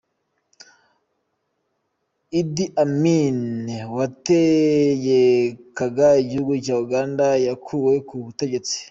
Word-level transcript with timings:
Idi 2.39 2.65
Amin 2.83 3.39
wategekaga 3.97 6.07
igihugu 6.23 6.51
cya 6.65 6.75
Uganda 6.83 7.25
yakuwe 7.47 7.93
ku 8.07 8.15
butegetsi. 8.25 8.77